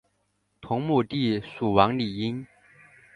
[0.61, 2.47] 同母弟蜀王李愔。